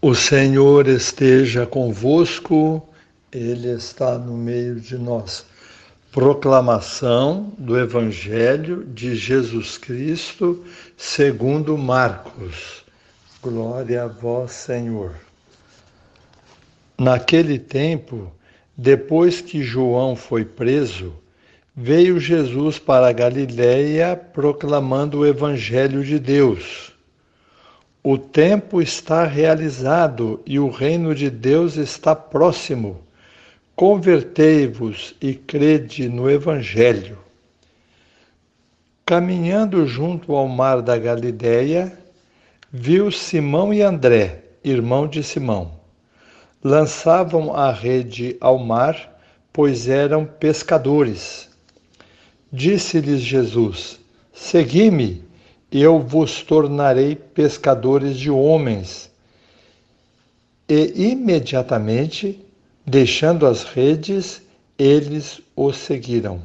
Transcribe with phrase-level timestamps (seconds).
[0.00, 2.88] O Senhor esteja convosco,
[3.32, 5.44] Ele está no meio de nós.
[6.12, 10.64] Proclamação do Evangelho de Jesus Cristo,
[10.96, 12.84] segundo Marcos.
[13.42, 15.16] Glória a vós, Senhor.
[16.96, 18.30] Naquele tempo,
[18.76, 21.12] depois que João foi preso,
[21.74, 26.96] veio Jesus para a Galiléia proclamando o Evangelho de Deus
[28.02, 33.00] o tempo está realizado e o reino de Deus está próximo.
[33.74, 37.18] Convertei-vos e crede no Evangelho.
[39.04, 41.92] Caminhando junto ao mar da Galileia,
[42.70, 45.72] viu Simão e André, irmão de Simão.
[46.62, 49.18] Lançavam a rede ao mar,
[49.52, 51.48] pois eram pescadores.
[52.52, 53.98] Disse-lhes Jesus:
[54.32, 55.27] Segui-me
[55.70, 59.10] eu vos tornarei pescadores de homens.
[60.68, 62.44] E imediatamente,
[62.86, 64.42] deixando as redes,
[64.78, 66.40] eles o seguiram.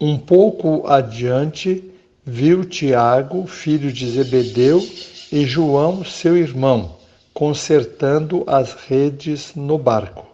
[0.00, 1.82] Um pouco adiante,
[2.24, 4.86] viu Tiago, filho de Zebedeu,
[5.32, 6.96] e João, seu irmão,
[7.34, 10.26] consertando as redes no barco.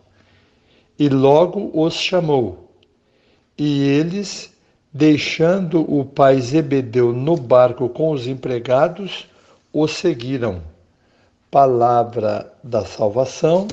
[0.98, 2.70] E logo os chamou.
[3.56, 4.51] E eles
[4.94, 9.26] Deixando o pai Zebedeu no barco com os empregados,
[9.72, 10.62] o seguiram.
[11.50, 13.66] Palavra da salvação,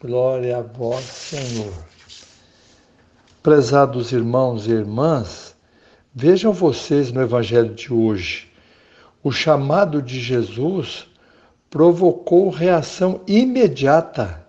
[0.00, 1.74] glória a vós, Senhor.
[3.42, 5.54] Prezados irmãos e irmãs,
[6.14, 8.50] vejam vocês no Evangelho de hoje.
[9.22, 11.06] O chamado de Jesus
[11.68, 14.46] provocou reação imediata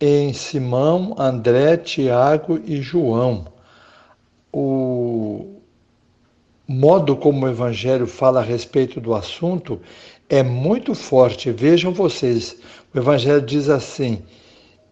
[0.00, 3.52] em Simão, André, Tiago e João
[4.52, 5.56] o
[6.68, 9.80] modo como o Evangelho fala a respeito do assunto
[10.28, 11.50] é muito forte.
[11.50, 12.56] Vejam vocês,
[12.94, 14.22] o Evangelho diz assim: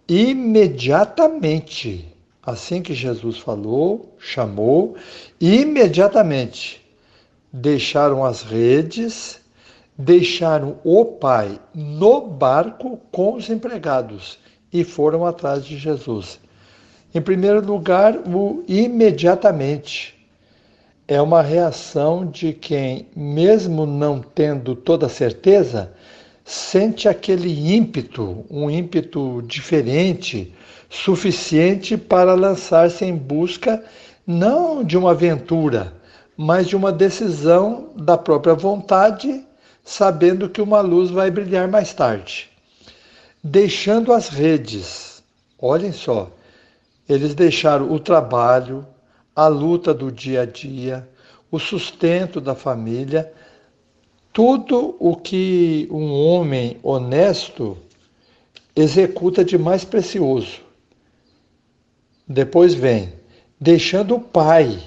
[0.08, 2.08] imediatamente,
[2.42, 4.96] assim que Jesus falou, chamou,
[5.40, 6.80] imediatamente
[7.52, 9.40] deixaram as redes,
[9.98, 14.38] deixaram o pai no barco com os empregados
[14.72, 16.38] e foram atrás de Jesus.
[17.12, 20.16] Em primeiro lugar, o imediatamente.
[21.08, 25.92] É uma reação de quem, mesmo não tendo toda certeza,
[26.44, 30.54] sente aquele ímpeto, um ímpeto diferente,
[30.88, 33.82] suficiente para lançar-se em busca
[34.24, 35.92] não de uma aventura,
[36.36, 39.44] mas de uma decisão da própria vontade,
[39.82, 42.48] sabendo que uma luz vai brilhar mais tarde.
[43.42, 45.22] Deixando as redes,
[45.58, 46.30] olhem só,
[47.10, 48.86] eles deixaram o trabalho,
[49.34, 51.08] a luta do dia a dia,
[51.50, 53.32] o sustento da família,
[54.32, 57.76] tudo o que um homem honesto
[58.76, 60.60] executa de mais precioso.
[62.28, 63.12] Depois vem,
[63.60, 64.78] deixando o pai.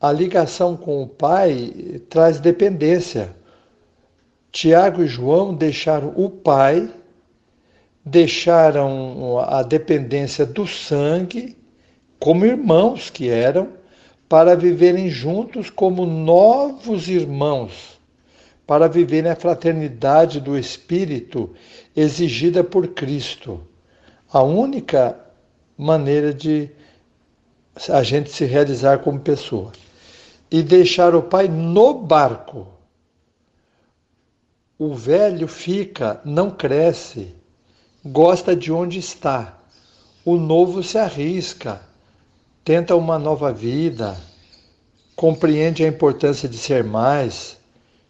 [0.00, 3.36] A ligação com o pai traz dependência.
[4.50, 6.92] Tiago e João deixaram o pai
[8.08, 11.56] deixaram a dependência do sangue,
[12.18, 13.68] como irmãos que eram,
[14.28, 17.98] para viverem juntos como novos irmãos,
[18.66, 21.54] para viverem a fraternidade do Espírito
[21.96, 23.62] exigida por Cristo.
[24.30, 25.18] A única
[25.76, 26.70] maneira de
[27.88, 29.72] a gente se realizar como pessoa.
[30.50, 32.66] E deixar o pai no barco.
[34.78, 37.37] O velho fica, não cresce
[38.04, 39.54] gosta de onde está.
[40.24, 41.80] O novo se arrisca,
[42.64, 44.16] tenta uma nova vida,
[45.16, 47.56] compreende a importância de ser mais,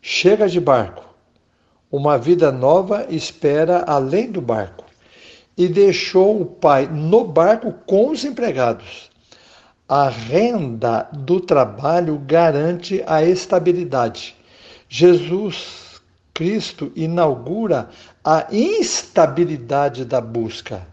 [0.03, 1.04] chega de barco.
[1.91, 4.84] Uma vida nova espera além do barco.
[5.56, 9.10] E deixou o pai no barco com os empregados.
[9.88, 14.37] A renda do trabalho garante a estabilidade.
[14.88, 15.88] Jesus
[16.38, 17.89] Cristo inaugura
[18.24, 20.86] a instabilidade da busca.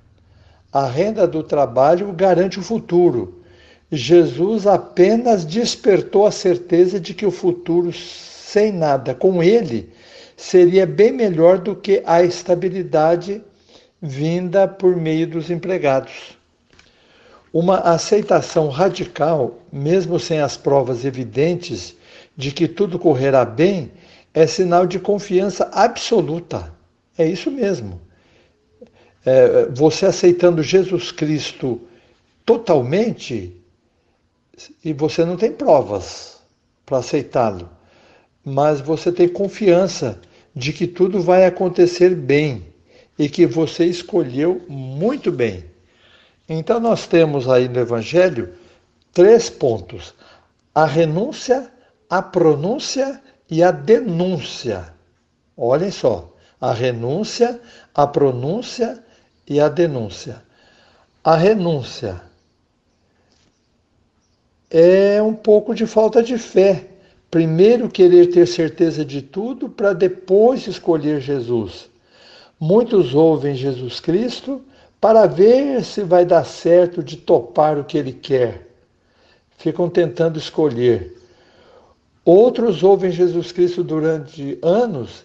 [0.74, 3.44] A renda do trabalho garante o futuro.
[3.92, 9.94] Jesus apenas despertou a certeza de que o futuro sem nada com ele
[10.36, 13.40] seria bem melhor do que a estabilidade
[14.02, 16.36] vinda por meio dos empregados.
[17.54, 21.96] Uma aceitação radical, mesmo sem as provas evidentes
[22.36, 23.92] de que tudo correrá bem,
[24.36, 26.74] é sinal de confiança absoluta.
[27.18, 28.02] É isso mesmo.
[29.26, 31.82] É, você aceitando Jesus Cristo
[32.46, 33.56] totalmente,
[34.84, 36.38] e você não tem provas
[36.86, 37.70] para aceitá-lo,
[38.44, 40.20] mas você tem confiança
[40.54, 42.68] de que tudo vai acontecer bem
[43.18, 45.64] e que você escolheu muito bem.
[46.48, 48.54] Então, nós temos aí no Evangelho
[49.14, 50.14] três pontos:
[50.74, 51.72] a renúncia,
[52.10, 53.20] a pronúncia
[53.50, 54.94] e a denúncia.
[55.56, 57.60] Olhem só, a renúncia,
[57.94, 59.04] a pronúncia
[59.48, 60.42] e a denúncia.
[61.24, 62.22] A renúncia
[64.70, 66.88] é um pouco de falta de fé.
[67.32, 71.90] Primeiro querer ter certeza de tudo para depois escolher Jesus.
[72.60, 74.62] Muitos ouvem Jesus Cristo
[75.00, 78.68] para ver se vai dar certo de topar o que ele quer.
[79.58, 81.15] Ficam tentando escolher.
[82.26, 85.24] Outros ouvem Jesus Cristo durante anos,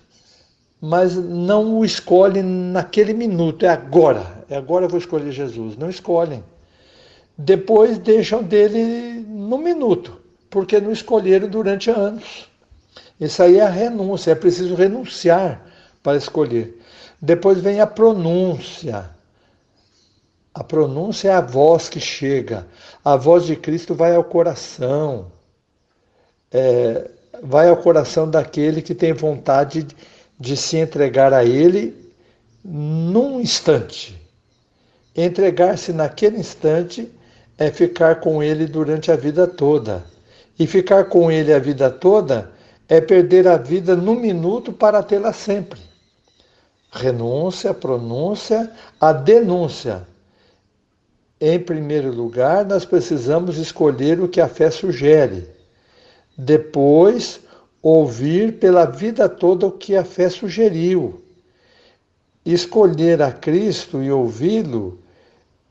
[0.79, 5.79] mas não o escolhem naquele minuto, é agora, é agora eu vou escolher Jesus.
[5.79, 6.44] Não escolhem.
[7.38, 10.20] Depois deixam dele no minuto,
[10.50, 12.47] porque não escolheram durante anos.
[13.19, 15.64] Isso aí é a renúncia, é preciso renunciar
[16.02, 16.79] para escolher.
[17.20, 19.11] Depois vem a pronúncia.
[20.52, 22.67] A pronúncia é a voz que chega.
[23.02, 25.32] A voz de Cristo vai ao coração.
[26.52, 27.08] É,
[27.43, 29.87] vai ao coração daquele que tem vontade
[30.38, 32.12] de se entregar a Ele
[32.64, 34.20] num instante.
[35.14, 37.11] Entregar-se naquele instante
[37.58, 40.05] é ficar com Ele durante a vida toda.
[40.58, 42.50] E ficar com Ele a vida toda
[42.88, 45.81] é perder a vida num minuto para tê-la sempre.
[46.93, 48.70] Renúncia, pronúncia,
[49.00, 50.06] a denúncia
[51.41, 55.49] em primeiro lugar, nós precisamos escolher o que a fé sugere.
[56.37, 57.41] Depois,
[57.82, 61.23] ouvir pela vida toda o que a fé sugeriu.
[62.44, 64.99] Escolher a Cristo e ouvi-lo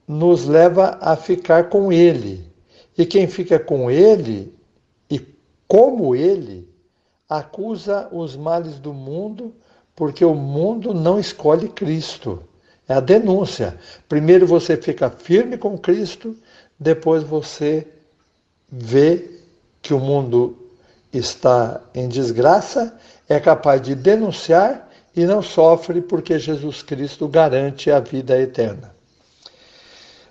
[0.08, 2.46] nos leva a ficar com Ele.
[2.98, 4.54] E quem fica com Ele
[5.10, 5.20] e
[5.68, 6.68] como Ele
[7.28, 9.54] acusa os males do mundo,
[9.96, 12.44] porque o mundo não escolhe Cristo.
[12.88, 13.78] É a denúncia.
[14.08, 16.36] Primeiro você fica firme com Cristo,
[16.80, 17.88] depois você
[18.68, 19.39] vê
[19.90, 20.56] que o mundo
[21.12, 22.96] está em desgraça,
[23.28, 28.94] é capaz de denunciar e não sofre porque Jesus Cristo garante a vida eterna.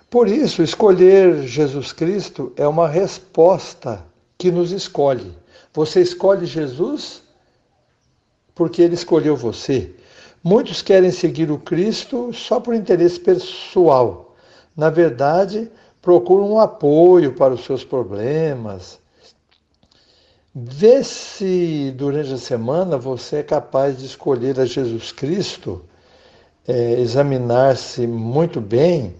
[0.09, 4.01] Por isso, escolher Jesus Cristo é uma resposta
[4.37, 5.37] que nos escolhe.
[5.73, 7.21] Você escolhe Jesus
[8.55, 9.93] porque ele escolheu você.
[10.41, 14.37] Muitos querem seguir o Cristo só por interesse pessoal.
[14.73, 15.69] Na verdade,
[16.01, 18.97] procuram um apoio para os seus problemas.
[20.55, 25.85] Vê se durante a semana você é capaz de escolher a Jesus Cristo,
[26.67, 29.13] é, examinar-se muito bem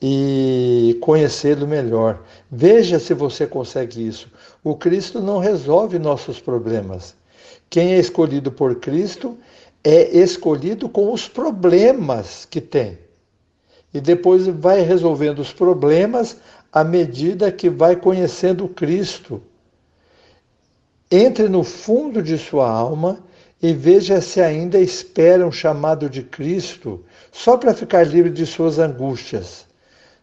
[0.00, 2.22] e conhecê-lo melhor.
[2.50, 4.30] Veja se você consegue isso.
[4.64, 7.14] O Cristo não resolve nossos problemas.
[7.68, 9.36] Quem é escolhido por Cristo
[9.84, 12.98] é escolhido com os problemas que tem.
[13.92, 16.38] E depois vai resolvendo os problemas
[16.72, 19.42] à medida que vai conhecendo Cristo.
[21.12, 23.18] Entre no fundo de sua alma
[23.60, 28.78] e veja se ainda espera um chamado de Cristo só para ficar livre de suas
[28.78, 29.66] angústias.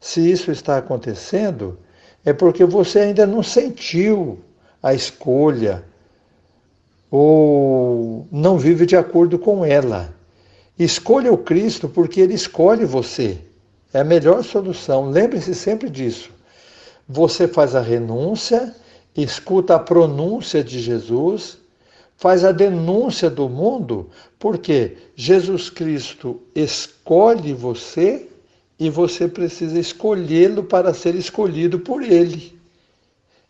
[0.02, 1.78] Se isso está acontecendo,
[2.26, 4.40] é porque você ainda não sentiu
[4.82, 5.84] a escolha,
[7.12, 10.12] ou não vive de acordo com ela.
[10.78, 13.38] Escolha o Cristo porque ele escolhe você.
[13.94, 15.10] É a melhor solução.
[15.10, 16.32] Lembre-se sempre disso.
[17.08, 18.74] Você faz a renúncia,
[19.24, 21.58] escuta a pronúncia de Jesus,
[22.18, 28.28] faz a denúncia do mundo, porque Jesus Cristo escolhe você
[28.78, 32.58] e você precisa escolhê-lo para ser escolhido por ele.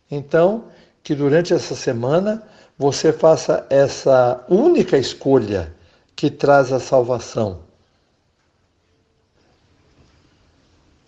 [0.10, 0.66] Então,
[1.04, 2.44] que durante essa semana
[2.78, 5.74] você faça essa única escolha
[6.16, 7.69] que traz a salvação.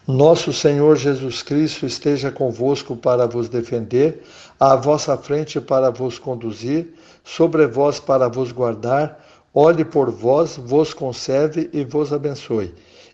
[0.08, 4.24] Nosso Senhor Jesus Cristo esteja convosco para vos defender,
[4.60, 6.94] à vossa frente para vos conduzir,
[7.24, 12.74] sobre vós para vos guardar, olhe por vós, vos conserve e vos abençoe.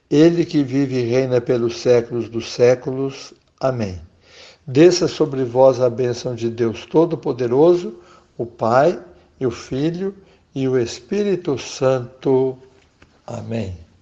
[0.10, 3.34] Ele que vive e reina pelos séculos dos séculos.
[3.60, 4.00] Amém.
[4.66, 7.96] Desça sobre vós a bênção de Deus Todo-Poderoso,
[8.38, 8.98] o Pai
[9.40, 10.16] e o Filho
[10.56, 12.58] e o Espírito Santo.
[13.26, 13.87] Amém.